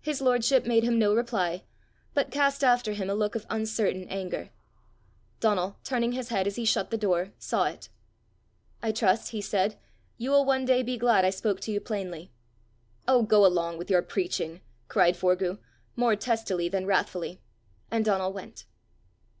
[0.00, 1.64] His lordship made him no reply,
[2.14, 4.50] but cast after him a look of uncertain anger.
[5.40, 7.88] Donal, turning his head as he shut the door, saw it:
[8.84, 9.76] "I trust," he said,
[10.16, 12.30] "you will one day be glad I spoke to you plainly."
[13.08, 15.58] "Oh, go along with your preaching!" cried Forgue,
[15.96, 17.40] more testily than wrathfully;
[17.90, 18.64] and Donal went.